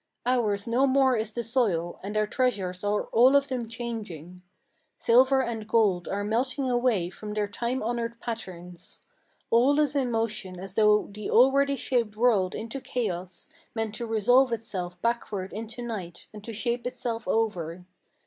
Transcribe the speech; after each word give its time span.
Ours 0.25 0.65
no 0.65 0.87
more 0.87 1.15
is 1.15 1.29
the 1.29 1.43
soil, 1.43 1.99
and 2.01 2.17
our 2.17 2.25
treasures 2.25 2.83
are 2.83 3.03
all 3.11 3.35
of 3.35 3.49
them 3.49 3.69
changing: 3.69 4.41
Silver 4.97 5.43
and 5.43 5.67
gold 5.67 6.07
are 6.07 6.23
melting 6.23 6.67
away 6.71 7.11
from 7.11 7.35
their 7.35 7.47
time 7.47 7.83
honored 7.83 8.19
patterns. 8.19 8.97
All 9.51 9.79
is 9.79 9.95
in 9.95 10.09
motion 10.09 10.59
as 10.59 10.73
though 10.73 11.05
the 11.11 11.29
already 11.29 11.75
shaped 11.75 12.15
world 12.17 12.55
into 12.55 12.81
chaos 12.81 13.47
Meant 13.75 13.93
to 13.93 14.07
resolve 14.07 14.51
itself 14.51 14.99
backward 15.03 15.53
into 15.53 15.83
night, 15.83 16.25
and 16.33 16.43
to 16.45 16.51
shape 16.51 16.87
itself 16.87 17.27
over. 17.27 17.85